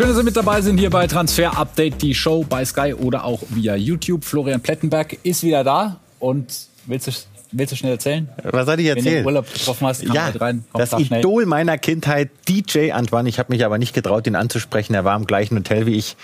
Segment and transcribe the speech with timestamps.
[0.00, 3.22] Schön, dass Sie mit dabei sind hier bei Transfer Update, die Show bei Sky oder
[3.22, 4.24] auch via YouTube.
[4.24, 6.46] Florian Plettenberg ist wieder da und
[6.86, 7.10] willst du
[7.52, 8.28] Willst du schnell erzählen?
[8.44, 9.16] Was soll ich erzählen?
[9.16, 13.28] Wenn du Urlaub getroffen hast, ja, halt rein, das da Idol meiner Kindheit, DJ Antoine.
[13.28, 14.94] Ich habe mich aber nicht getraut, ihn anzusprechen.
[14.94, 16.16] Er war im gleichen Hotel wie ich.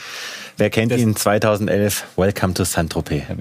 [0.57, 1.17] Wer kennt das ihn?
[1.17, 2.05] 2011.
[2.17, 3.25] Welcome to Saint-Tropez.
[3.29, 3.35] Ja,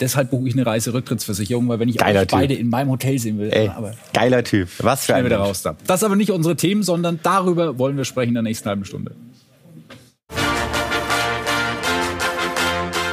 [0.00, 3.50] deshalb buche ich eine Reiserücktrittsversicherung, weil wenn ich euch beide in meinem Hotel sehen will.
[3.52, 4.68] Ey, aber geiler Typ.
[4.78, 5.74] Was für ein wieder raus da.
[5.86, 8.84] Das ist aber nicht unsere Themen, sondern darüber wollen wir sprechen in der nächsten halben
[8.84, 9.16] Stunde.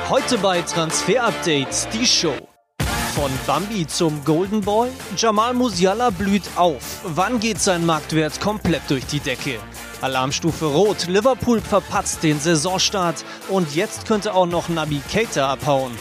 [0.09, 2.34] Heute bei Transfer Update die Show.
[3.13, 4.90] Von Bambi zum Golden Boy?
[5.16, 7.02] Jamal Musiala blüht auf.
[7.04, 9.59] Wann geht sein Marktwert komplett durch die Decke?
[10.02, 11.05] Alarmstufe Rot.
[11.05, 13.23] Liverpool verpatzt den Saisonstart.
[13.50, 15.91] Und jetzt könnte auch noch Nabi Keita abhauen.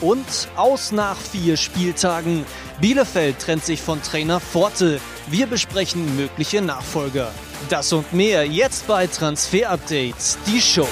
[0.00, 2.46] Und aus nach vier Spieltagen.
[2.80, 5.00] Bielefeld trennt sich von Trainer Forte.
[5.26, 7.32] Wir besprechen mögliche Nachfolger.
[7.68, 10.86] Das und mehr jetzt bei Transfer Updates, die Show.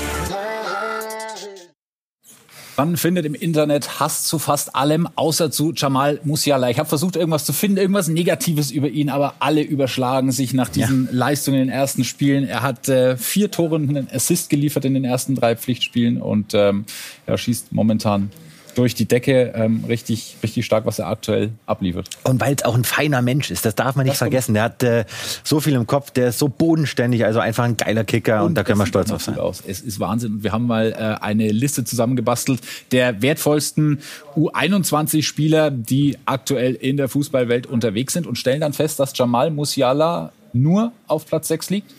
[2.77, 6.71] Man findet im Internet Hass zu fast allem, außer zu Jamal Musiala.
[6.71, 10.69] Ich habe versucht, irgendwas zu finden, irgendwas Negatives über ihn, aber alle überschlagen sich nach
[10.69, 11.11] diesen ja.
[11.13, 12.49] Leistungen in den ersten Spielen.
[12.49, 16.53] Er hat äh, vier Tore und einen Assist geliefert in den ersten drei Pflichtspielen und
[16.55, 16.85] ähm,
[17.27, 18.31] er schießt momentan
[18.75, 22.11] durch die Decke ähm, richtig, richtig stark, was er aktuell abliefert.
[22.25, 24.55] Und weil es auch ein feiner Mensch ist, das darf man nicht das vergessen.
[24.55, 25.05] Der hat äh,
[25.43, 28.55] so viel im Kopf, der ist so bodenständig, also einfach ein geiler Kicker und, und
[28.55, 29.39] da können wir stolz auf sein.
[29.39, 29.63] Aus.
[29.67, 30.43] Es ist Wahnsinn.
[30.43, 32.61] Wir haben mal äh, eine Liste zusammengebastelt
[32.93, 34.01] der wertvollsten
[34.37, 40.33] U21-Spieler, die aktuell in der Fußballwelt unterwegs sind und stellen dann fest, dass Jamal Musiala
[40.53, 41.93] nur auf Platz 6 liegt.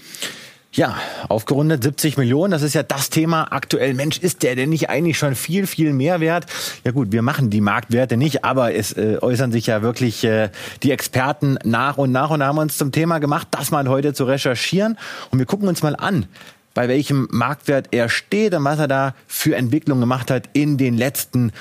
[0.76, 0.98] Ja,
[1.30, 3.94] aufgerundet 70 Millionen, das ist ja das Thema aktuell.
[3.94, 6.48] Mensch, ist der denn nicht eigentlich schon viel, viel mehr wert?
[6.84, 10.50] Ja gut, wir machen die Marktwerte nicht, aber es äh, äußern sich ja wirklich äh,
[10.84, 14.26] die Experten nach und nach und haben uns zum Thema gemacht, das mal heute zu
[14.26, 14.98] recherchieren.
[15.32, 16.26] Und wir gucken uns mal an,
[16.74, 20.98] bei welchem Marktwert er steht und was er da für Entwicklung gemacht hat in den
[20.98, 21.54] letzten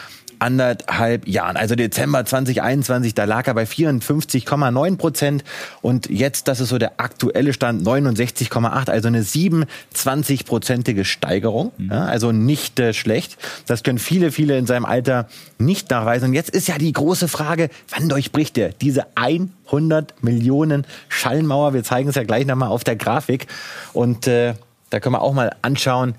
[0.44, 1.56] anderthalb Jahren.
[1.56, 5.42] Also Dezember 2021, da lag er bei 54,9 Prozent
[5.80, 11.72] und jetzt, das ist so der aktuelle Stand, 69,8, also eine 27-prozentige Steigerung.
[11.78, 11.90] Mhm.
[11.90, 13.38] Ja, also nicht äh, schlecht.
[13.66, 15.28] Das können viele, viele in seinem Alter
[15.58, 16.28] nicht nachweisen.
[16.28, 21.72] Und jetzt ist ja die große Frage, wann durchbricht er diese 100 Millionen Schallmauer?
[21.72, 23.46] Wir zeigen es ja gleich nochmal auf der Grafik
[23.94, 24.54] und äh,
[24.90, 26.14] da können wir auch mal anschauen,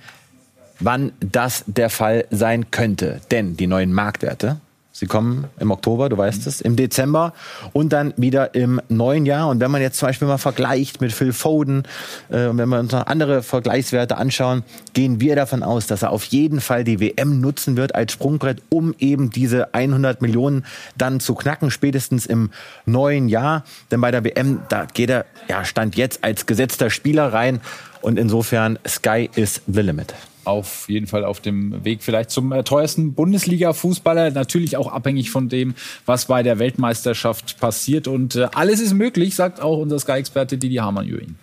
[0.80, 3.22] wann das der Fall sein könnte.
[3.32, 4.58] Denn die neuen Marktwerte,
[4.96, 7.34] sie kommen im Oktober, du weißt es, im Dezember
[7.74, 9.50] und dann wieder im neuen Jahr.
[9.50, 11.84] Und wenn man jetzt zum Beispiel mal vergleicht mit Phil Foden
[12.30, 14.64] äh, wenn wir uns noch andere Vergleichswerte anschauen,
[14.94, 18.62] gehen wir davon aus, dass er auf jeden Fall die WM nutzen wird als Sprungbrett,
[18.70, 20.66] um eben diese 100 Millionen
[20.98, 22.52] dann zu knacken, spätestens im
[22.86, 23.66] neuen Jahr.
[23.92, 27.60] Denn bei der WM, da geht er, ja, stand jetzt als gesetzter Spieler rein.
[28.02, 30.14] Und insofern, Sky is the limit
[30.46, 34.32] auf jeden Fall auf dem Weg vielleicht zum äh, teuersten Bundesliga-Fußballer.
[34.32, 35.76] Natürlich auch abhängig von dem,
[36.06, 38.08] was bei der Weltmeisterschaft passiert.
[38.08, 41.36] Und äh, alles ist möglich, sagt auch unser Sky-Experte Didi Hamann über ihn.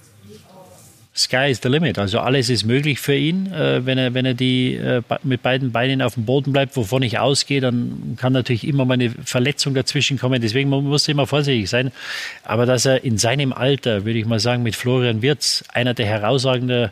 [1.14, 1.98] Sky is the limit.
[1.98, 5.70] Also alles ist möglich für ihn, äh, wenn er, wenn er die äh, mit beiden
[5.70, 9.74] Beinen auf dem Boden bleibt, wovon ich ausgehe, dann kann natürlich immer mal eine Verletzung
[9.74, 10.40] dazwischen kommen.
[10.40, 11.92] Deswegen man muss immer vorsichtig sein.
[12.44, 16.06] Aber dass er in seinem Alter, würde ich mal sagen, mit Florian Wirz einer der
[16.06, 16.90] herausragenden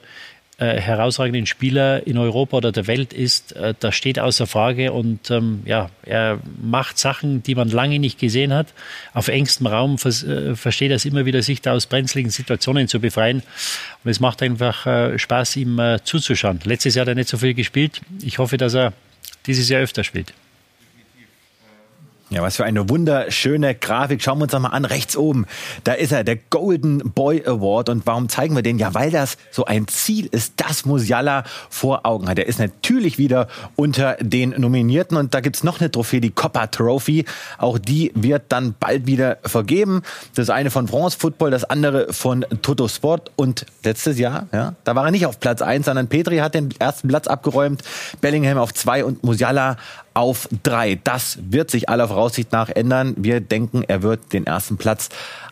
[0.61, 4.93] äh, herausragenden Spieler in Europa oder der Welt ist, äh, das steht außer Frage.
[4.93, 8.69] Und ähm, ja, er macht Sachen, die man lange nicht gesehen hat.
[9.15, 12.89] Auf engstem Raum vers äh, versteht er es immer wieder, sich da aus brenzligen Situationen
[12.89, 13.43] zu befreien.
[14.05, 16.61] Und es macht einfach äh, Spaß, ihm äh, zuzuschauen.
[16.65, 18.03] Letztes Jahr hat er nicht so viel gespielt.
[18.23, 18.93] Ich hoffe, dass er
[19.47, 20.35] dieses Jahr öfter spielt.
[22.33, 24.23] Ja, was für eine wunderschöne Grafik.
[24.23, 25.47] Schauen wir uns doch mal an, rechts oben.
[25.83, 27.89] Da ist er, der Golden Boy Award.
[27.89, 28.79] Und warum zeigen wir den?
[28.79, 32.39] Ja, weil das so ein Ziel ist, das Musiala vor Augen hat.
[32.39, 35.17] Er ist natürlich wieder unter den Nominierten.
[35.17, 37.25] Und da gibt's noch eine Trophäe, die Coppa Trophy.
[37.59, 40.03] Auch die wird dann bald wieder vergeben.
[40.37, 43.33] Das eine von France Football, das andere von Toto Sport.
[43.35, 46.73] Und letztes Jahr, ja, da war er nicht auf Platz eins, sondern Petri hat den
[46.79, 47.83] ersten Platz abgeräumt.
[48.21, 49.79] Bellingham auf zwei und Musiala
[50.15, 50.99] auf drei.
[51.03, 53.15] Das wird sich aller Voraussicht nach ändern.
[53.17, 55.09] Wir denken, er wird den ersten Platz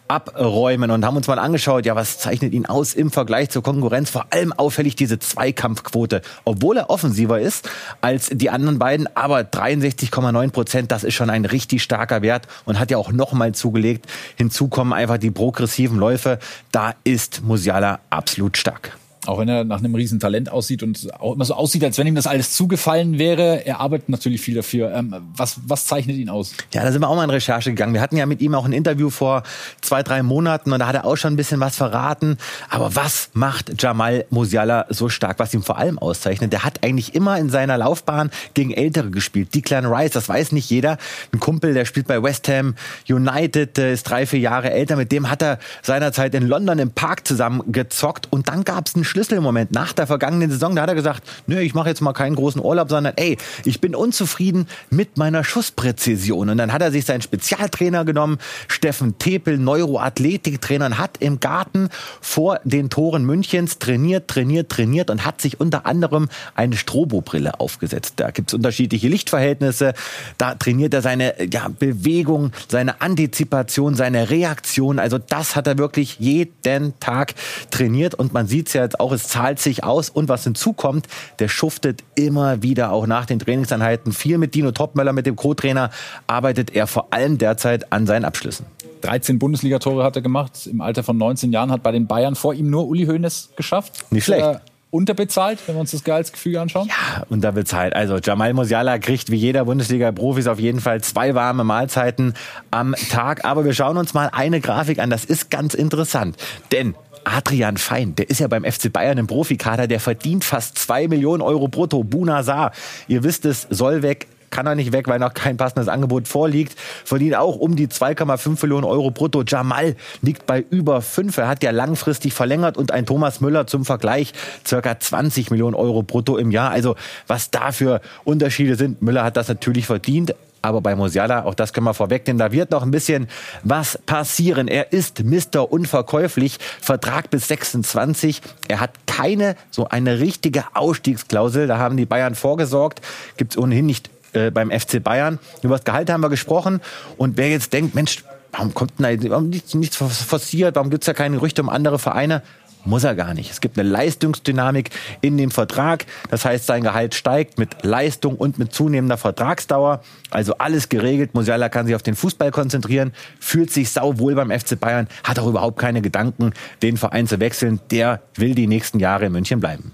[0.08, 4.10] abräumen und haben uns mal angeschaut, ja, was zeichnet ihn aus im Vergleich zur Konkurrenz?
[4.10, 7.69] Vor allem auffällig diese Zweikampfquote, obwohl er offensiver ist
[8.00, 12.81] als die anderen beiden, aber 63,9 Prozent, das ist schon ein richtig starker Wert und
[12.81, 14.06] hat ja auch nochmal zugelegt.
[14.37, 16.38] Hinzu kommen einfach die progressiven Läufe,
[16.72, 18.96] da ist Musiala absolut stark.
[19.26, 22.06] Auch wenn er nach einem riesen Talent aussieht und auch immer so aussieht, als wenn
[22.06, 23.67] ihm das alles zugefallen wäre.
[23.67, 24.93] Er arbeitet natürlich viel dafür.
[24.94, 26.55] Ähm, was, was zeichnet ihn aus?
[26.73, 27.94] Ja, da sind wir auch mal in Recherche gegangen.
[27.94, 29.43] Wir hatten ja mit ihm auch ein Interview vor
[29.81, 32.38] zwei, drei Monaten und da hat er auch schon ein bisschen was verraten.
[32.70, 36.53] Aber was macht Jamal Musiala so stark, was ihm vor allem auszeichnet?
[36.53, 39.55] Der hat eigentlich immer in seiner Laufbahn gegen Ältere gespielt.
[39.55, 40.99] Declan Rice, das weiß nicht jeder.
[41.32, 42.75] Ein Kumpel, der spielt bei West Ham
[43.09, 44.97] United, ist drei, vier Jahre älter.
[44.97, 48.94] Mit dem hat er seinerzeit in London im Park zusammen gezockt und dann gab es
[48.94, 50.76] einen Schlüsselmoment nach der vergangenen Saison.
[50.76, 53.81] Da hat er gesagt, nö, ich mache jetzt mal keinen großen Urlaub, sondern ey, ich
[53.81, 56.50] bin unzufrieden mit meiner Schusspräzision.
[56.50, 58.38] Und dann hat er sich seinen Spezialtrainer genommen,
[58.69, 61.88] Steffen Tepel, Neuroathletiktrainer, und hat im Garten
[62.20, 68.14] vor den Toren Münchens trainiert, trainiert, trainiert und hat sich unter anderem eine Strobo-Brille aufgesetzt.
[68.16, 69.94] Da gibt es unterschiedliche Lichtverhältnisse.
[70.37, 74.99] Da trainiert er seine ja, Bewegung, seine Antizipation, seine Reaktion.
[74.99, 77.34] Also das hat er wirklich jeden Tag
[77.70, 80.11] trainiert und man sieht es ja jetzt auch, es zahlt sich aus.
[80.11, 81.06] Und was hinzukommt,
[81.39, 85.91] der schuftet immer wieder auch nach den Trainingseinheiten viel mit Dino Topmöller, mit dem Co-Trainer,
[86.27, 88.67] arbeitet er vor allem derzeit an seinen Abschlüssen.
[89.03, 90.67] 13 Bundesligatore hat er gemacht.
[90.67, 94.05] Im Alter von 19 Jahren hat bei den Bayern vor ihm nur Uli Hoeneß geschafft.
[94.11, 94.61] Nicht schlecht.
[94.90, 96.88] Unterbezahlt, wenn wir uns das Gehaltsgefüge anschauen?
[96.88, 97.94] Ja, unterbezahlt.
[97.94, 102.32] Also Jamal Musiala kriegt wie jeder Bundesliga-Profis auf jeden Fall zwei warme Mahlzeiten
[102.70, 103.44] am Tag.
[103.44, 105.11] Aber wir schauen uns mal eine Grafik an.
[105.11, 106.37] Das ist ganz interessant.
[106.73, 106.94] Denn
[107.25, 111.43] Adrian Fein, der ist ja beim FC Bayern im Profikader, der verdient fast zwei Millionen
[111.43, 112.02] Euro brutto.
[112.02, 112.73] Buna Saar,
[113.08, 116.79] ihr wisst es, soll weg, kann er nicht weg, weil noch kein passendes Angebot vorliegt.
[117.05, 119.43] Verdient auch um die 2,5 Millionen Euro brutto.
[119.47, 121.37] Jamal liegt bei über 5.
[121.37, 124.33] Er hat ja langfristig verlängert und ein Thomas Müller zum Vergleich
[124.67, 126.71] circa 20 Millionen Euro brutto im Jahr.
[126.71, 126.97] Also
[127.27, 129.03] was da für Unterschiede sind.
[129.03, 130.35] Müller hat das natürlich verdient.
[130.61, 133.29] Aber bei Musiala, auch das können wir vorwegnehmen, da wird noch ein bisschen
[133.62, 134.67] was passieren.
[134.67, 138.43] Er ist Mister unverkäuflich, Vertrag bis 26.
[138.67, 141.69] Er hat keine so eine richtige Ausstiegsklausel.
[141.69, 143.01] Da haben die Bayern vorgesorgt.
[143.37, 145.39] Gibt es ohnehin nicht äh, beim FC Bayern.
[145.63, 146.81] Über das Gehalt haben wir gesprochen.
[147.17, 150.77] Und wer jetzt denkt, Mensch, warum kommt denn da warum nichts, nichts forciert?
[150.77, 152.43] Warum gibt es ja keine Gerüchte um andere Vereine?
[152.85, 153.51] Muss er gar nicht.
[153.51, 154.91] Es gibt eine Leistungsdynamik
[155.21, 156.07] in dem Vertrag.
[156.31, 160.01] Das heißt, sein Gehalt steigt mit Leistung und mit zunehmender Vertragsdauer.
[160.31, 161.35] Also alles geregelt.
[161.35, 165.49] Musiala kann sich auf den Fußball konzentrieren, fühlt sich sauwohl beim FC Bayern, hat auch
[165.49, 166.53] überhaupt keine Gedanken,
[166.83, 167.81] den Verein zu wechseln.
[167.91, 169.93] Der will die nächsten Jahre in München bleiben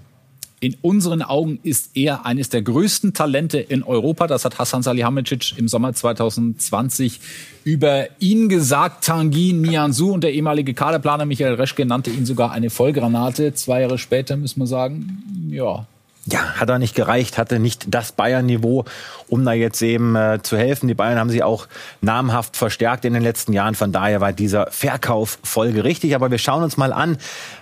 [0.59, 4.27] in unseren Augen ist er eines der größten Talente in Europa.
[4.27, 7.19] Das hat Hassan Salihamidzic im Sommer 2020
[7.63, 9.03] über ihn gesagt.
[9.03, 13.53] Tanguy Nianzou und der ehemalige Kaderplaner Michael Reschke nannte ihn sogar eine Vollgranate.
[13.53, 15.85] Zwei Jahre später müssen wir sagen, ja,
[16.27, 18.85] ja, hat er nicht gereicht, hatte nicht das Bayern-Niveau,
[19.27, 20.87] um da jetzt eben äh, zu helfen.
[20.87, 21.67] Die Bayern haben sich auch
[22.01, 23.75] namhaft verstärkt in den letzten Jahren.
[23.75, 26.15] Von daher war dieser Verkauf folgerichtig.
[26.15, 27.17] Aber wir schauen uns mal an,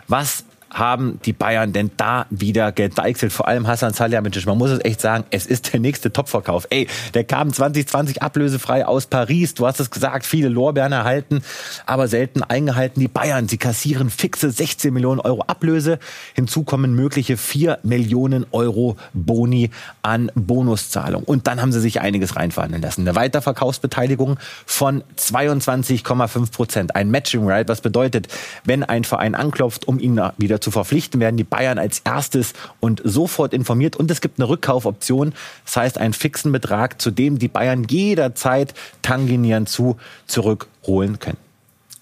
[0.08, 3.32] was haben die Bayern denn da wieder gedeichselt?
[3.32, 4.46] Vor allem Hassan Salihamidzic.
[4.46, 6.68] Man muss es echt sagen, es ist der nächste Topverkauf.
[6.70, 9.54] Ey, der kam 2020 ablösefrei aus Paris.
[9.54, 11.42] Du hast es gesagt, viele Lorbeeren erhalten,
[11.86, 13.00] aber selten eingehalten.
[13.00, 16.00] Die Bayern, sie kassieren fixe 16 Millionen Euro Ablöse.
[16.34, 19.70] Hinzu kommen mögliche 4 Millionen Euro Boni
[20.02, 21.24] an Bonuszahlung.
[21.24, 23.02] Und dann haben sie sich einiges reinverhandeln lassen.
[23.02, 26.96] Eine Weiterverkaufsbeteiligung von 22,5 Prozent.
[26.96, 28.28] Ein Matching Right, was bedeutet,
[28.64, 33.02] wenn ein Verein anklopft, um ihn wieder zu verpflichten, werden die Bayern als erstes und
[33.04, 33.96] sofort informiert.
[33.96, 35.34] Und es gibt eine Rückkaufoption,
[35.66, 41.38] das heißt einen fixen Betrag, zu dem die Bayern jederzeit Tanginieren zu zurückholen können.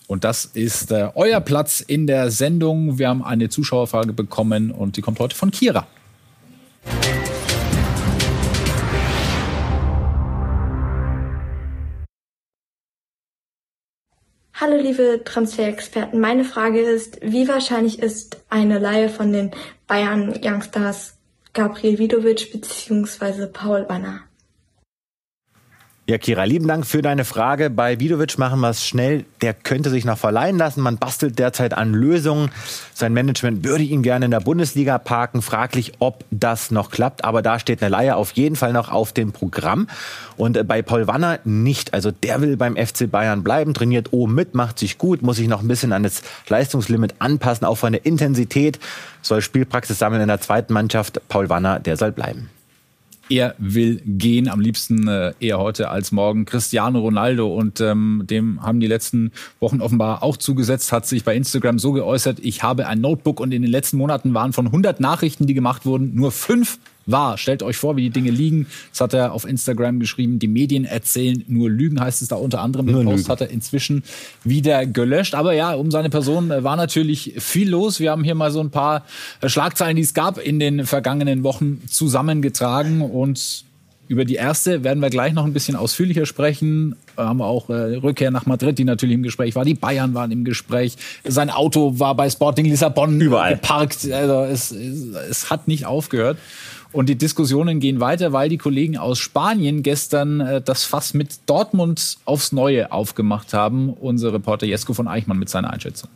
[0.07, 2.99] Und das ist äh, euer Platz in der Sendung.
[2.99, 5.87] Wir haben eine Zuschauerfrage bekommen und die kommt heute von Kira.
[14.61, 19.49] Hallo liebe Transferexperten, meine Frage ist, wie wahrscheinlich ist eine Leihe von den
[19.87, 21.17] Bayern Youngstars
[21.53, 23.47] Gabriel Vidovic bzw.
[23.47, 24.19] Paul Banner?
[26.07, 27.69] Ja, Kira, lieben Dank für deine Frage.
[27.69, 29.23] Bei Vidovic machen wir es schnell.
[29.41, 30.81] Der könnte sich noch verleihen lassen.
[30.81, 32.49] Man bastelt derzeit an Lösungen.
[32.93, 35.43] Sein Management würde ihn gerne in der Bundesliga parken.
[35.43, 37.23] Fraglich, ob das noch klappt.
[37.23, 39.87] Aber da steht eine Leihe auf jeden Fall noch auf dem Programm.
[40.37, 41.93] Und äh, bei Paul Wanner nicht.
[41.93, 45.47] Also der will beim FC Bayern bleiben, trainiert oben mit, macht sich gut, muss sich
[45.47, 48.79] noch ein bisschen an das Leistungslimit anpassen, auch von der Intensität.
[49.21, 51.21] Soll Spielpraxis sammeln in der zweiten Mannschaft.
[51.29, 52.49] Paul Wanner, der soll bleiben
[53.29, 56.45] er will gehen, am liebsten äh, eher heute als morgen.
[56.45, 61.35] Cristiano Ronaldo und ähm, dem haben die letzten Wochen offenbar auch zugesetzt, hat sich bei
[61.35, 64.99] Instagram so geäußert, ich habe ein Notebook und in den letzten Monaten waren von 100
[64.99, 67.37] Nachrichten, die gemacht wurden, nur fünf wahr.
[67.37, 68.67] Stellt euch vor, wie die Dinge liegen.
[68.91, 70.39] Das hat er auf Instagram geschrieben.
[70.39, 72.87] Die Medien erzählen nur Lügen, heißt es da unter anderem.
[72.87, 73.29] Den Post Lügen.
[73.29, 74.03] hat er inzwischen
[74.43, 75.35] wieder gelöscht.
[75.35, 77.99] Aber ja, um seine Person äh, war natürlich viel los.
[77.99, 79.05] Wir haben hier mal so ein paar
[79.41, 83.65] äh, Schlagzeilen, die es gab in den vergangenen Wochen zusammengetragen und
[84.11, 86.97] über die erste werden wir gleich noch ein bisschen ausführlicher sprechen.
[87.15, 89.63] Wir haben auch äh, Rückkehr nach Madrid, die natürlich im Gespräch war.
[89.63, 90.97] Die Bayern waren im Gespräch.
[91.23, 93.53] Sein Auto war bei Sporting Lissabon Überall.
[93.53, 94.11] geparkt.
[94.11, 96.37] Also es, es, es hat nicht aufgehört.
[96.93, 101.49] Und die Diskussionen gehen weiter, weil die Kollegen aus Spanien gestern äh, das Fass mit
[101.49, 103.93] Dortmund aufs Neue aufgemacht haben.
[103.93, 106.09] Unser Reporter Jesko von Eichmann mit seiner Einschätzung.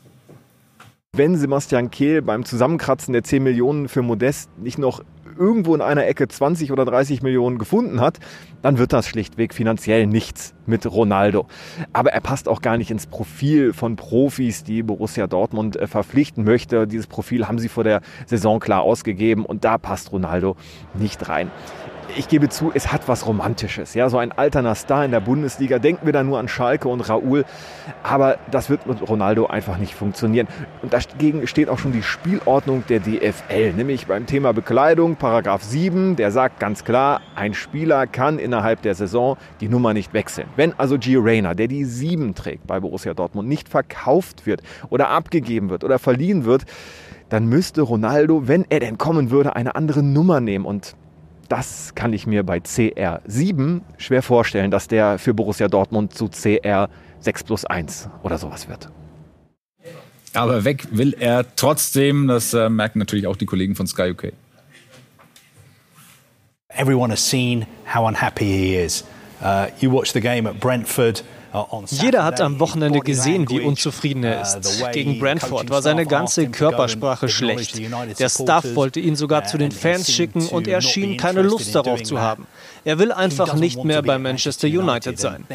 [1.14, 5.02] Wenn Sebastian Kehl beim Zusammenkratzen der 10 Millionen für Modest nicht noch
[5.38, 8.20] irgendwo in einer Ecke 20 oder 30 Millionen gefunden hat,
[8.62, 11.48] dann wird das schlichtweg finanziell nichts mit Ronaldo.
[11.94, 16.44] Aber er passt auch gar nicht ins Profil von Profis, die Borussia Dortmund äh, verpflichten
[16.44, 16.88] möchte.
[16.88, 20.56] Dieses Profil haben sie vor der Saison klar ausgegeben und da passt Ronaldo
[20.94, 21.52] nicht rein
[22.16, 23.94] ich gebe zu, es hat was Romantisches.
[23.94, 25.80] Ja, so ein alterner Star in der Bundesliga.
[25.80, 27.46] Denken wir da nur an Schalke und Raoul.
[28.04, 30.48] Aber das wird mit Ronaldo einfach nicht funktionieren.
[30.82, 33.74] Und dagegen steht auch schon die Spielordnung der DFL.
[33.74, 38.96] Nämlich beim Thema Bekleidung, Paragraph 7, der sagt ganz klar, ein Spieler kann innerhalb der
[38.96, 40.48] Saison die Nummer nicht wechseln.
[40.56, 45.10] Wenn also Gio Reyna, der die 7 trägt bei Borussia Dortmund, nicht verkauft wird oder
[45.10, 46.66] abgegeben wird oder verliehen wird,
[47.30, 50.66] dann müsste Ronaldo, wenn er denn kommen würde, eine andere Nummer nehmen.
[50.66, 50.96] Und
[51.48, 57.46] das kann ich mir bei CR7 schwer vorstellen, dass der für Borussia Dortmund zu CR6
[57.46, 58.90] plus 1 oder sowas wird.
[60.34, 62.28] Aber weg will er trotzdem.
[62.28, 64.34] Das äh, merken natürlich auch die Kollegen von Sky UK.
[66.70, 69.06] Everyone has seen how unhappy he is.
[69.42, 71.24] Uh, you watch the game at Brentford.
[71.88, 74.84] Jeder hat am Wochenende gesehen, wie unzufrieden er ist.
[74.92, 77.80] Gegen Brentford war seine ganze Körpersprache schlecht.
[78.20, 82.04] Der Staff wollte ihn sogar zu den Fans schicken und er schien keine Lust darauf
[82.04, 82.48] zu haben.
[82.84, 85.46] Er will einfach nicht mehr bei Manchester United sein.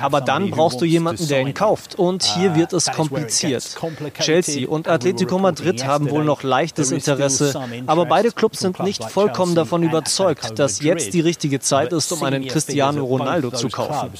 [0.00, 1.94] Aber dann brauchst du jemanden, der ihn kauft.
[1.96, 3.76] Und hier wird es kompliziert.
[4.18, 7.54] Chelsea und Atletico Madrid haben wohl noch leichtes Interesse,
[7.86, 12.22] aber beide Clubs sind nicht vollkommen davon überzeugt, dass jetzt die richtige Zeit ist, um
[12.22, 14.10] einen Cristiano Ronaldo zu kaufen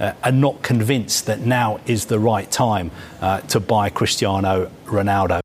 [0.00, 5.40] uh, are not convinced that now is the right time uh, to buy Cristiano Ronaldo.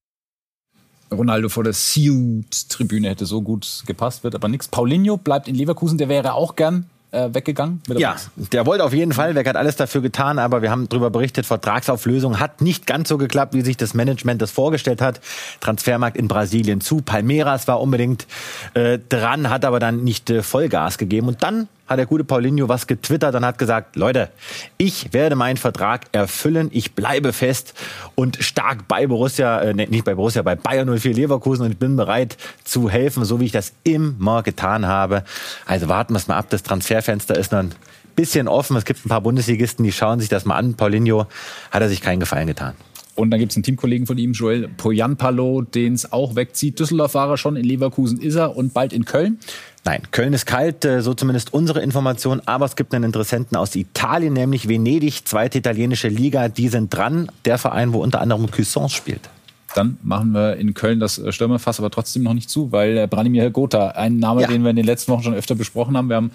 [1.11, 4.67] Ronaldo vor der Sealed-Tribüne hätte so gut gepasst, wird aber nichts.
[4.67, 7.81] Paulinho bleibt in Leverkusen, der wäre auch gern äh, weggegangen?
[7.97, 8.15] Ja,
[8.51, 11.45] der wollte auf jeden Fall, Weg hat alles dafür getan, aber wir haben darüber berichtet,
[11.45, 15.19] Vertragsauflösung hat nicht ganz so geklappt, wie sich das Management das vorgestellt hat.
[15.59, 17.01] Transfermarkt in Brasilien zu.
[17.01, 18.27] Palmeiras war unbedingt
[18.73, 22.69] äh, dran, hat aber dann nicht äh, Vollgas gegeben und dann hat der gute Paulinho
[22.69, 24.29] was getwittert und hat gesagt, Leute,
[24.77, 27.73] ich werde meinen Vertrag erfüllen, ich bleibe fest
[28.15, 31.95] und stark bei Borussia, äh, nicht bei Borussia, bei Bayern 04 Leverkusen und ich bin
[31.95, 35.23] bereit zu helfen, so wie ich das immer getan habe.
[35.65, 37.73] Also warten wir es mal ab, das Transferfenster ist noch ein
[38.15, 38.77] bisschen offen.
[38.77, 40.75] Es gibt ein paar Bundesligisten, die schauen sich das mal an.
[40.75, 41.25] Paulinho
[41.71, 42.75] hat er sich keinen Gefallen getan.
[43.19, 46.79] Und dann gibt es einen Teamkollegen von ihm, Joel Poyanpalo, den es auch wegzieht.
[46.79, 49.39] Düsseldorf war er schon, in Leverkusen ist er und bald in Köln.
[49.83, 52.41] Nein, Köln ist kalt, äh, so zumindest unsere Information.
[52.45, 56.47] Aber es gibt einen Interessenten aus Italien, nämlich Venedig, zweite italienische Liga.
[56.47, 57.29] Die sind dran.
[57.43, 59.29] Der Verein, wo unter anderem Cuisance spielt.
[59.75, 63.07] Dann machen wir in Köln das äh, Stürmerfass aber trotzdem noch nicht zu, weil äh,
[63.07, 64.47] Branimir Gotha, ein Name, ja.
[64.47, 66.07] den wir in den letzten Wochen schon öfter besprochen haben.
[66.07, 66.31] Wir haben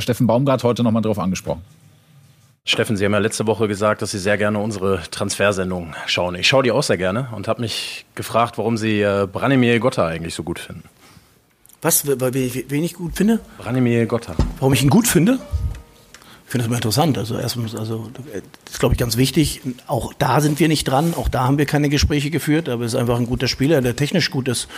[0.00, 1.62] Steffen Baumgart heute nochmal drauf angesprochen.
[2.68, 6.34] Steffen, Sie haben ja letzte Woche gesagt, dass Sie sehr gerne unsere Transfersendung schauen.
[6.34, 10.34] Ich schaue die auch sehr gerne und habe mich gefragt, warum Sie Branimir Gotha eigentlich
[10.34, 10.82] so gut finden.
[11.80, 13.38] Was, weil wen ich gut finde?
[13.58, 14.34] Branimir Gotha.
[14.58, 15.38] Warum ich ihn gut finde?
[16.46, 17.18] Ich finde das immer interessant.
[17.18, 19.62] Also erstens, also das ist glaube ich ganz wichtig.
[19.88, 21.12] Auch da sind wir nicht dran.
[21.14, 22.68] Auch da haben wir keine Gespräche geführt.
[22.68, 24.68] Aber er ist einfach ein guter Spieler, der technisch gut ist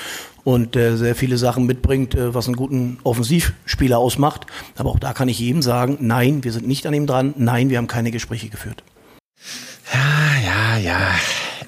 [0.45, 4.47] und der sehr viele Sachen mitbringt, äh, was einen guten Offensivspieler ausmacht.
[4.77, 7.35] Aber auch da kann ich jedem sagen: Nein, wir sind nicht an ihm dran.
[7.37, 8.83] Nein, wir haben keine Gespräche geführt.
[9.93, 11.15] Ja, ja, ja.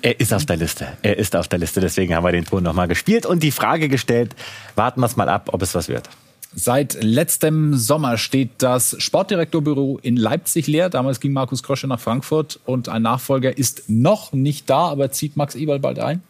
[0.00, 0.88] Er ist auf der Liste.
[1.02, 1.80] Er ist auf der Liste.
[1.82, 4.34] Deswegen haben wir den Ton nochmal gespielt und die Frage gestellt.
[4.76, 6.08] Warten wir es mal ab, ob es was wird.
[6.52, 10.90] Seit letztem Sommer steht das Sportdirektorbüro in Leipzig leer.
[10.90, 15.36] Damals ging Markus Krosche nach Frankfurt und ein Nachfolger ist noch nicht da, aber zieht
[15.36, 16.22] Max Eberl bald ein?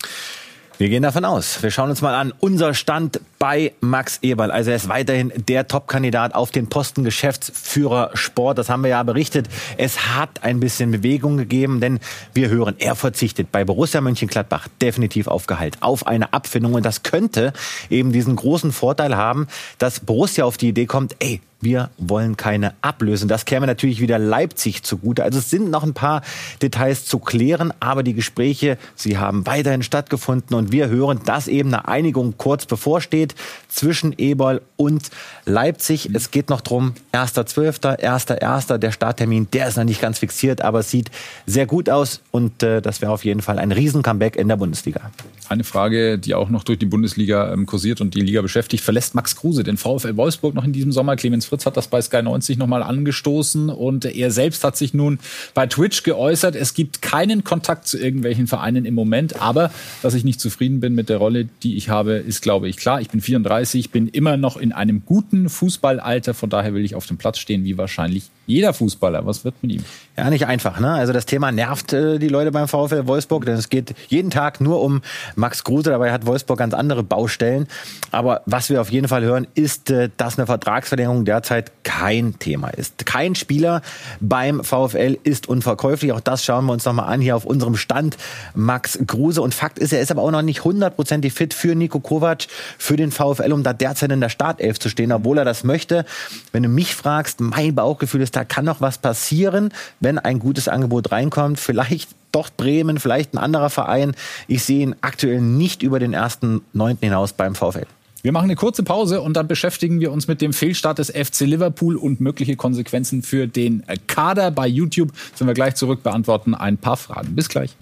[0.77, 1.63] Wir gehen davon aus.
[1.63, 2.35] Wir schauen uns mal an.
[2.39, 4.51] Unser Stand bei Max Eberl.
[4.51, 8.59] Also er ist weiterhin der Top-Kandidat auf den Posten Geschäftsführer Sport.
[8.59, 9.49] Das haben wir ja berichtet.
[9.79, 12.01] Es hat ein bisschen Bewegung gegeben, denn
[12.35, 16.75] wir hören, er verzichtet bei Borussia Mönchengladbach definitiv auf Gehalt, auf eine Abfindung.
[16.75, 17.55] Und das könnte
[17.89, 19.47] eben diesen großen Vorteil haben,
[19.79, 23.29] dass Borussia auf die Idee kommt, ey, wir wollen keine ablösen.
[23.29, 25.25] Das käme natürlich wieder Leipzig zugute.
[25.25, 26.23] Also es sind noch ein paar
[26.63, 31.75] Details zu klären, aber die Gespräche, sie haben weiterhin stattgefunden und wir hören, dass eben
[31.75, 33.30] eine Einigung kurz bevorsteht.
[33.31, 33.35] Steht
[33.69, 35.11] zwischen Eberl und
[35.47, 36.11] Leipzig.
[36.13, 40.81] Es geht noch drum, 1.12., 1.1., der Starttermin, der ist noch nicht ganz fixiert, aber
[40.81, 41.11] es sieht
[41.47, 45.11] sehr gut aus und äh, das wäre auf jeden Fall ein Riesen-Comeback in der Bundesliga.
[45.49, 48.83] Eine Frage, die auch noch durch die Bundesliga ähm, kursiert und die Liga beschäftigt.
[48.85, 51.17] Verlässt Max Kruse den VfL Wolfsburg noch in diesem Sommer?
[51.17, 55.19] Clemens Fritz hat das bei Sky 90 nochmal angestoßen und er selbst hat sich nun
[55.55, 56.57] bei Twitch geäußert.
[56.57, 59.71] Es gibt keinen Kontakt zu irgendwelchen Vereinen im Moment, aber
[60.03, 63.01] dass ich nicht zufrieden bin mit der Rolle, die ich habe, ist, glaube ich, klar.
[63.01, 67.07] Ich bin 34, bin immer noch in einem guten Fußballalter, von daher will ich auf
[67.07, 69.25] dem Platz stehen, wie wahrscheinlich jeder Fußballer.
[69.27, 69.85] Was wird mit ihm?
[70.17, 70.81] Ja, nicht einfach.
[70.81, 70.93] Ne?
[70.93, 74.61] Also das Thema nervt äh, die Leute beim VfL Wolfsburg, denn es geht jeden Tag
[74.61, 75.03] nur um
[75.37, 75.91] Max Kruse.
[75.91, 77.69] Dabei hat Wolfsburg ganz andere Baustellen.
[78.11, 82.69] Aber was wir auf jeden Fall hören, ist, äh, dass eine Vertragsverlängerung derzeit kein Thema
[82.69, 83.07] ist.
[83.07, 83.83] Kein Spieler
[84.21, 86.13] beim VfL ist unverkäuflich.
[86.13, 88.17] Auch das schauen wir uns nochmal an hier auf unserem Stand.
[88.55, 89.41] Max Kruse.
[89.41, 92.47] Und Fakt ist, er ist aber auch noch nicht hundertprozentig fit für Nico Kovac,
[92.79, 96.05] für den VfL, um da derzeit in der Startelf zu stehen, obwohl er das möchte.
[96.53, 100.69] Wenn du mich fragst, mein Bauchgefühl ist, da kann noch was passieren, wenn ein gutes
[100.69, 101.59] Angebot reinkommt.
[101.61, 104.15] Vielleicht doch Bremen, vielleicht ein anderer Verein.
[104.47, 107.87] Ich sehe ihn aktuell nicht über den ersten Neunten hinaus beim VfL.
[108.23, 111.41] Wir machen eine kurze Pause und dann beschäftigen wir uns mit dem Fehlstart des FC
[111.41, 114.51] Liverpool und mögliche Konsequenzen für den Kader.
[114.51, 117.35] Bei YouTube sind wir gleich zurück, beantworten ein paar Fragen.
[117.35, 117.75] Bis gleich.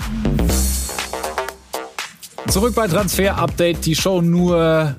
[2.49, 3.85] Zurück bei Transfer Update.
[3.85, 4.94] Die Show nur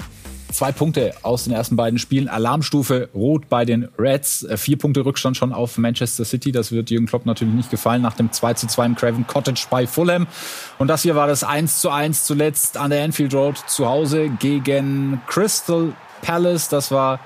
[0.51, 2.27] Zwei Punkte aus den ersten beiden Spielen.
[2.27, 4.43] Alarmstufe rot bei den Reds.
[4.43, 6.51] Äh, vier Punkte Rückstand schon auf Manchester City.
[6.51, 9.67] Das wird Jürgen Klopp natürlich nicht gefallen nach dem 2 zu 2 im Craven Cottage
[9.69, 10.25] bei Fulham.
[10.79, 14.29] Und das hier war das 1 zu 1 zuletzt an der Anfield Road zu Hause
[14.39, 16.67] gegen Crystal Palace.
[16.67, 17.19] Das war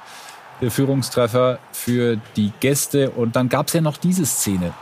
[0.61, 3.11] der Führungstreffer für die Gäste.
[3.11, 4.73] Und dann gab es ja noch diese Szene.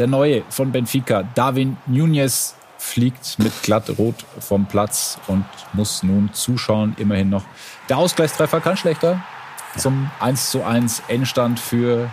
[0.00, 6.32] Der neue von Benfica, Darwin Nunez, fliegt mit glatt rot vom Platz und muss nun
[6.32, 6.94] zuschauen.
[6.98, 7.44] Immerhin noch
[7.88, 9.22] der Ausgleichstreffer, kann schlechter.
[9.76, 12.10] Zum 1 zu 1 Endstand für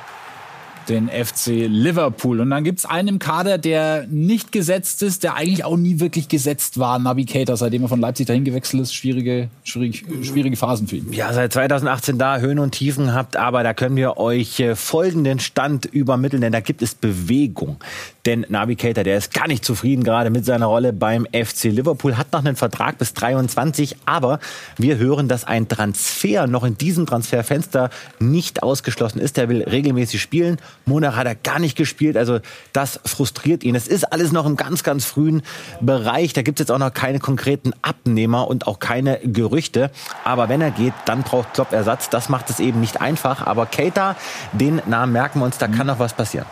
[0.90, 2.40] den FC Liverpool.
[2.40, 6.28] Und dann gibt's einen im Kader, der nicht gesetzt ist, der eigentlich auch nie wirklich
[6.28, 7.00] gesetzt war.
[7.00, 11.12] Navigator, seitdem er von Leipzig dahin gewechselt ist, schwierige, schwierig, schwierige Phasen für ihn.
[11.14, 15.40] Ja, seit 2018 da Höhen und Tiefen habt, aber da können wir euch äh, folgenden
[15.40, 17.78] Stand übermitteln, denn da gibt es Bewegung.
[18.26, 22.32] Denn Navigator, der ist gar nicht zufrieden gerade mit seiner Rolle beim FC Liverpool, hat
[22.32, 24.40] noch einen Vertrag bis 23, aber
[24.78, 29.38] wir hören, dass ein Transfer noch in diesem Transferfenster nicht ausgeschlossen ist.
[29.38, 32.18] Er will regelmäßig spielen Monach hat er gar nicht gespielt.
[32.18, 32.40] Also
[32.74, 33.76] das frustriert ihn.
[33.76, 35.42] Es ist alles noch im ganz, ganz frühen
[35.82, 36.34] Bereich.
[36.34, 39.92] Da gibt es jetzt auch noch keine konkreten Abnehmer und auch keine Gerüchte.
[40.24, 42.10] Aber wenn er geht, dann braucht Klopp Ersatz.
[42.10, 43.46] Das macht es eben nicht einfach.
[43.46, 44.16] Aber Keita,
[44.52, 46.46] den Namen merken wir uns, da kann noch was passieren.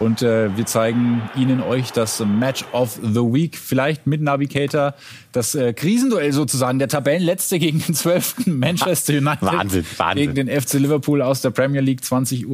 [0.00, 4.94] Und äh, wir zeigen Ihnen euch das Match of the Week, vielleicht mit Navigator,
[5.32, 8.46] das äh, Krisenduell sozusagen, der Tabellenletzte gegen den 12.
[8.46, 9.42] Manchester United.
[9.42, 10.34] Wahnsinn, Wahnsinn.
[10.34, 12.46] Gegen den FC Liverpool aus der Premier League 20.15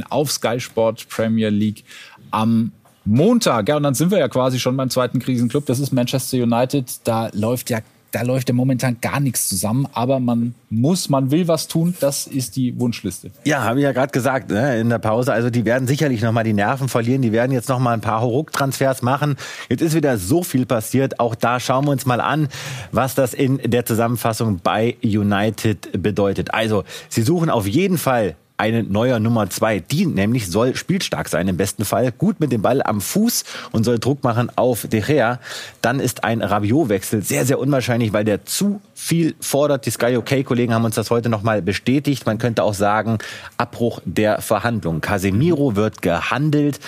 [0.00, 1.84] Uhr auf Sky Sport Premier League
[2.32, 2.72] am
[3.04, 3.68] Montag.
[3.68, 5.66] Ja, und dann sind wir ja quasi schon beim zweiten Krisenclub.
[5.66, 6.86] Das ist Manchester United.
[7.04, 7.78] Da läuft ja
[8.12, 12.26] da läuft ja momentan gar nichts zusammen, aber man muss, man will was tun, das
[12.26, 13.30] ist die Wunschliste.
[13.44, 15.32] Ja, habe ich ja gerade gesagt ne, in der Pause.
[15.32, 19.02] Also die werden sicherlich nochmal die Nerven verlieren, die werden jetzt nochmal ein paar Hauruck-Transfers
[19.02, 19.36] machen.
[19.68, 21.20] Jetzt ist wieder so viel passiert.
[21.20, 22.48] Auch da schauen wir uns mal an,
[22.92, 26.54] was das in der Zusammenfassung bei United bedeutet.
[26.54, 29.78] Also, sie suchen auf jeden Fall eine neue Nummer zwei.
[29.80, 33.84] Die nämlich soll spielstark sein im besten Fall, gut mit dem Ball am Fuß und
[33.84, 35.40] soll Druck machen auf De Gea.
[35.80, 39.86] Dann ist ein Rabiot-Wechsel sehr, sehr unwahrscheinlich, weil der zu viel fordert.
[39.86, 42.26] Die Sky OK-Kollegen haben uns das heute nochmal bestätigt.
[42.26, 43.18] Man könnte auch sagen,
[43.56, 45.00] Abbruch der Verhandlungen.
[45.00, 46.80] Casemiro wird gehandelt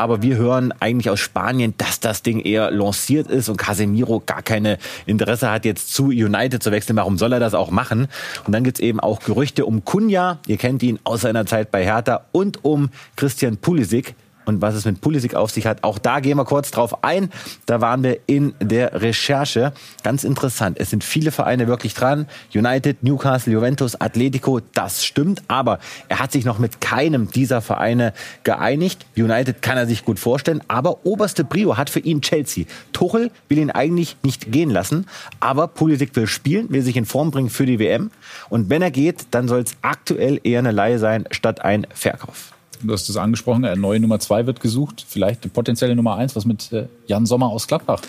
[0.00, 4.40] aber wir hören eigentlich aus Spanien, dass das Ding eher lanciert ist und Casemiro gar
[4.40, 6.96] keine Interesse hat, jetzt zu United zu wechseln.
[6.96, 8.08] Warum soll er das auch machen?
[8.46, 11.84] Und dann gibt's eben auch Gerüchte um Kunja, ihr kennt ihn aus seiner Zeit bei
[11.84, 15.84] Hertha, und um Christian Pulisic, und was es mit Pulisic auf sich hat.
[15.84, 17.30] Auch da gehen wir kurz drauf ein.
[17.66, 19.72] Da waren wir in der Recherche.
[20.02, 20.78] Ganz interessant.
[20.80, 22.26] Es sind viele Vereine wirklich dran.
[22.54, 25.42] United, Newcastle, Juventus, Atletico, das stimmt.
[25.48, 28.12] Aber er hat sich noch mit keinem dieser Vereine
[28.44, 29.06] geeinigt.
[29.16, 30.62] United kann er sich gut vorstellen.
[30.68, 32.64] Aber oberste Brio hat für ihn Chelsea.
[32.92, 35.06] Tuchel will ihn eigentlich nicht gehen lassen.
[35.38, 38.10] Aber Pulisic will spielen, will sich in Form bringen für die WM.
[38.48, 42.52] Und wenn er geht, dann soll es aktuell eher eine Leihe sein, statt ein Verkauf.
[42.82, 45.04] Du hast es angesprochen, eine neue Nummer zwei wird gesucht.
[45.06, 46.34] Vielleicht eine potenzielle Nummer eins.
[46.36, 48.00] Was mit äh, Jan Sommer aus Gladbach?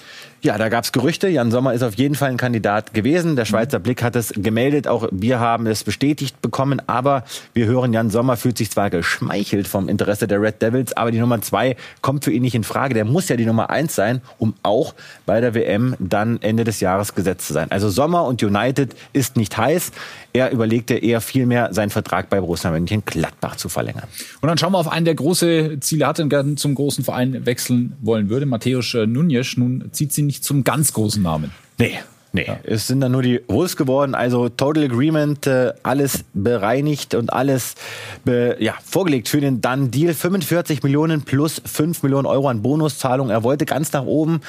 [0.43, 1.27] Ja, da gab es Gerüchte.
[1.27, 3.35] Jan Sommer ist auf jeden Fall ein Kandidat gewesen.
[3.35, 3.83] Der Schweizer mhm.
[3.83, 4.87] Blick hat es gemeldet.
[4.87, 6.81] Auch wir haben es bestätigt bekommen.
[6.87, 11.11] Aber wir hören, Jan Sommer fühlt sich zwar geschmeichelt vom Interesse der Red Devils, aber
[11.11, 12.93] die Nummer zwei kommt für ihn nicht in Frage.
[12.93, 16.79] Der muss ja die Nummer eins sein, um auch bei der WM dann Ende des
[16.79, 17.69] Jahres gesetzt zu sein.
[17.69, 19.91] Also Sommer und United ist nicht heiß.
[20.33, 24.05] Er überlegte eher vielmehr, seinen Vertrag bei Borussia Mönchengladbach zu verlängern.
[24.41, 27.45] Und dann schauen wir auf einen, der große Ziele hatte und gerne zum großen Verein
[27.45, 28.45] wechseln wollen würde.
[28.45, 29.57] Matthäus Nunez.
[29.57, 31.51] Nun zieht sie nicht zum ganz großen Namen.
[31.77, 31.99] Nee.
[32.33, 32.59] Nee, ja.
[32.63, 37.75] es sind dann nur die Wolves geworden, also Total Agreement, äh, alles bereinigt und alles
[38.23, 40.13] be, ja, vorgelegt für den Dann Deal.
[40.13, 43.29] 45 Millionen plus 5 Millionen Euro an Bonuszahlung.
[43.29, 44.39] Er wollte ganz nach oben.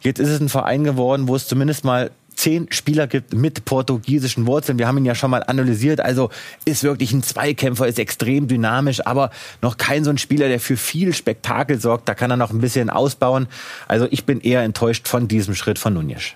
[0.00, 4.46] Jetzt ist es ein Verein geworden, wo es zumindest mal zehn Spieler gibt mit portugiesischen
[4.46, 4.78] Wurzeln.
[4.78, 6.00] Wir haben ihn ja schon mal analysiert.
[6.00, 6.30] Also
[6.64, 10.76] ist wirklich ein Zweikämpfer, ist extrem dynamisch, aber noch kein so ein Spieler, der für
[10.76, 12.08] viel Spektakel sorgt.
[12.08, 13.48] Da kann er noch ein bisschen ausbauen.
[13.88, 16.34] Also ich bin eher enttäuscht von diesem Schritt von Nunez.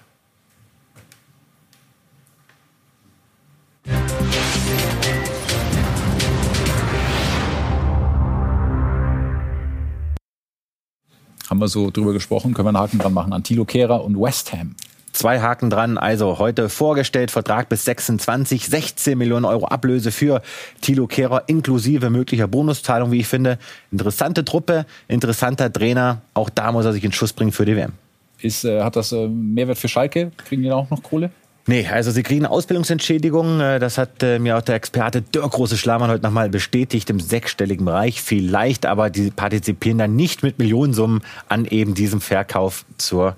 [11.49, 14.21] Haben wir so drüber gesprochen, können wir einen Haken dran machen an Thilo Kehrer und
[14.21, 14.75] West Ham.
[15.13, 15.99] Zwei Haken dran.
[15.99, 20.41] Also heute vorgestellt, Vertrag bis 26, 16 Millionen Euro Ablöse für
[20.81, 23.59] Thilo Kehrer inklusive möglicher Bonuszahlung, wie ich finde.
[23.91, 26.23] Interessante Truppe, interessanter Trainer.
[26.33, 27.93] Auch da muss er sich in Schuss bringen für die WM.
[28.41, 30.33] Ist, äh, hat das äh, Mehrwert für Schalke?
[30.37, 31.31] Kriegen die da auch noch Kohle?
[31.67, 33.61] Nee, also sie kriegen Ausbildungsentschädigung.
[33.61, 37.21] Äh, das hat äh, mir auch der Experte Dirk Große Schlamann heute nochmal bestätigt im
[37.21, 38.21] sechsstelligen Bereich.
[38.21, 43.37] Vielleicht, aber die partizipieren dann nicht mit Millionensummen an eben diesem Verkauf zur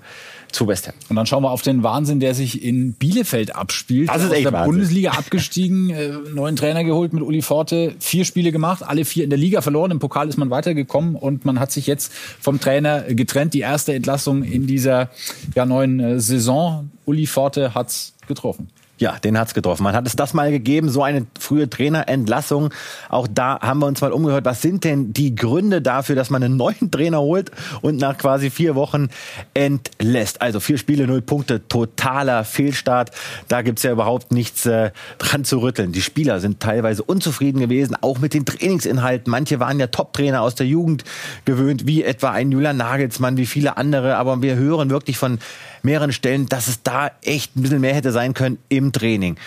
[0.55, 0.95] zu West Ham.
[1.09, 4.09] Und dann schauen wir auf den Wahnsinn, der sich in Bielefeld abspielt.
[4.09, 4.71] Das ist echt Aus der Wahnsinn.
[4.71, 9.29] Bundesliga abgestiegen, äh, neuen Trainer geholt mit Uli Forte, vier Spiele gemacht, alle vier in
[9.29, 13.01] der Liga verloren, im Pokal ist man weitergekommen und man hat sich jetzt vom Trainer
[13.01, 13.53] getrennt.
[13.53, 15.09] Die erste Entlassung in dieser
[15.53, 16.89] ja, neuen äh, Saison.
[17.05, 18.69] Uli Forte hat's getroffen.
[18.97, 19.83] Ja, den hat's getroffen.
[19.83, 22.69] Man hat es das mal gegeben, so eine frühe Trainerentlassung.
[23.09, 26.41] Auch da haben wir uns mal umgehört, was sind denn die Gründe dafür, dass man
[26.41, 29.09] einen neuen Trainer holt und nach quasi vier Wochen
[29.53, 30.41] entlässt.
[30.41, 33.11] Also vier Spiele, null Punkte, totaler Fehlstart.
[33.49, 35.91] Da gibt's ja überhaupt nichts äh, dran zu rütteln.
[35.91, 39.29] Die Spieler sind teilweise unzufrieden gewesen, auch mit den Trainingsinhalten.
[39.29, 41.03] Manche waren ja Top-Trainer aus der Jugend
[41.43, 44.15] gewöhnt, wie etwa ein Julian Nagelsmann, wie viele andere.
[44.15, 45.39] Aber wir hören wirklich von
[45.85, 49.37] mehreren Stellen, dass es da echt ein bisschen mehr hätte sein können im Training.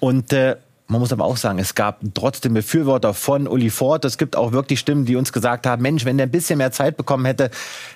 [0.00, 0.56] Und äh,
[0.92, 4.04] man muss aber auch sagen, es gab trotzdem Befürworter von Uli Ford.
[4.04, 6.70] Es gibt auch wirklich Stimmen, die uns gesagt haben, Mensch, wenn der ein bisschen mehr
[6.70, 7.50] Zeit bekommen hätte,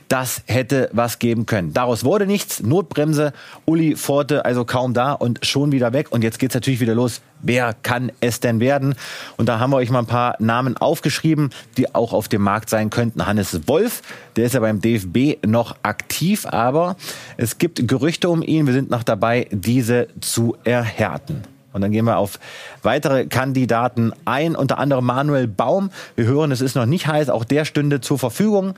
[0.08, 1.74] das hätte was geben können.
[1.74, 2.62] Daraus wurde nichts.
[2.62, 3.34] Notbremse,
[3.66, 6.10] Uli Forte also kaum da und schon wieder weg.
[6.10, 7.20] Und jetzt geht's natürlich wieder los.
[7.42, 8.94] Wer kann es denn werden?
[9.36, 12.70] Und da haben wir euch mal ein paar Namen aufgeschrieben, die auch auf dem Markt
[12.70, 13.26] sein könnten.
[13.26, 14.00] Hannes Wolf,
[14.36, 16.96] der ist ja beim DFB noch aktiv, aber
[17.36, 18.66] es gibt Gerüchte um ihn.
[18.66, 21.42] Wir sind noch dabei, diese zu erhärten.
[21.76, 22.40] Und dann gehen wir auf
[22.82, 25.90] weitere Kandidaten ein, unter anderem Manuel Baum.
[26.14, 28.76] Wir hören, es ist noch nicht heiß, auch der stünde zur Verfügung.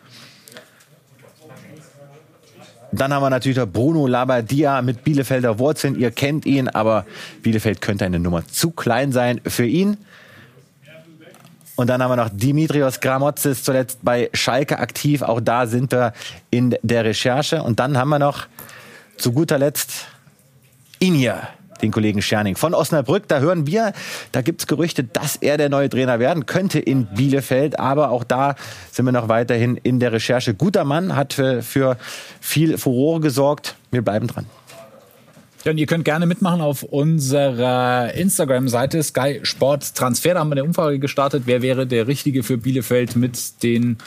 [2.90, 5.96] Dann haben wir natürlich noch Bruno Labbadia mit Bielefelder Wurzeln.
[5.96, 7.06] Ihr kennt ihn, aber
[7.42, 9.96] Bielefeld könnte eine Nummer zu klein sein für ihn.
[11.76, 15.22] Und dann haben wir noch Dimitrios Gramotzis zuletzt bei Schalke aktiv.
[15.22, 16.14] Auch da sind wir
[16.50, 17.62] in der Recherche.
[17.62, 18.48] Und dann haben wir noch
[19.16, 20.08] zu guter Letzt
[20.98, 21.48] Inja
[21.82, 23.28] den Kollegen Scherning von Osnabrück.
[23.28, 23.92] Da hören wir,
[24.32, 27.78] da gibt's Gerüchte, dass er der neue Trainer werden könnte in Bielefeld.
[27.78, 28.54] Aber auch da
[28.92, 30.54] sind wir noch weiterhin in der Recherche.
[30.54, 31.96] Guter Mann, hat für, für
[32.40, 33.76] viel Furore gesorgt.
[33.90, 34.46] Wir bleiben dran.
[35.64, 40.34] Ja, und ihr könnt gerne mitmachen auf unserer Instagram-Seite Sky Sport Transfer.
[40.34, 41.42] Da haben wir eine Umfrage gestartet.
[41.46, 43.98] Wer wäre der Richtige für Bielefeld mit den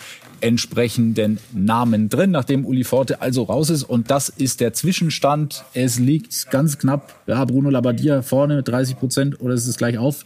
[0.42, 3.84] entsprechenden Namen drin, nachdem Uli Forte also raus ist.
[3.84, 5.64] Und das ist der Zwischenstand.
[5.74, 9.98] Es liegt ganz knapp, ja, Bruno Labbadia vorne mit 30 Prozent oder ist es gleich
[9.98, 10.26] auf?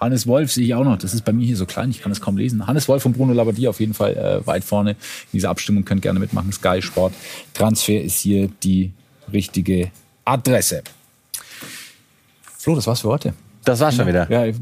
[0.00, 0.98] Hannes Wolf sehe ich auch noch.
[0.98, 2.66] Das ist bei mir hier so klein, ich kann das kaum lesen.
[2.66, 4.96] Hannes Wolf und Bruno Labbadia auf jeden Fall äh, weit vorne in
[5.34, 5.84] dieser Abstimmung.
[5.84, 6.50] Könnt gerne mitmachen.
[6.52, 7.14] Sky Sport
[7.54, 8.92] Transfer ist hier die
[9.32, 9.90] richtige
[10.24, 10.82] Adresse.
[12.58, 13.34] Flo, das war's für heute.
[13.64, 14.28] Das war's schon wieder.
[14.28, 14.52] Ja,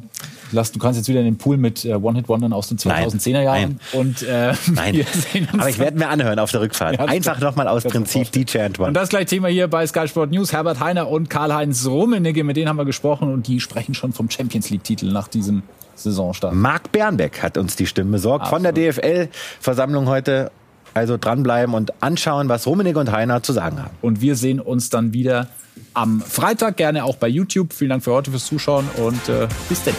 [0.52, 3.80] lass, du kannst jetzt wieder in den Pool mit äh, One-Hit-Wondern aus den 2010er Jahren.
[3.92, 5.06] Und, äh, Nein.
[5.52, 6.90] Aber ich werde mir anhören auf der Rückfahrt.
[7.00, 8.88] Ja, Einfach nochmal aus Prinzip DJ One.
[8.88, 10.52] Und das gleich Thema hier bei Sky Sport News.
[10.52, 14.28] Herbert Heiner und Karl-Heinz Rummenigge, mit denen haben wir gesprochen und die sprechen schon vom
[14.28, 15.62] Champions League-Titel nach diesem
[15.94, 16.54] Saisonstart.
[16.54, 18.66] Marc Bernbeck hat uns die Stimme besorgt Absolut.
[18.66, 20.50] von der DFL-Versammlung heute.
[20.92, 23.94] Also dranbleiben und anschauen, was Rummenigge und Heiner zu sagen haben.
[24.02, 25.46] Und wir sehen uns dann wieder
[25.94, 27.72] am Freitag, gerne auch bei YouTube.
[27.72, 29.94] Vielen Dank für heute fürs Zuschauen und äh, bis dann.